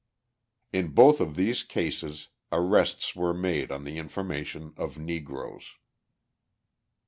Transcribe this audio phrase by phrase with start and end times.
[0.73, 5.75] In both of these cases arrests were made on the information of Negroes.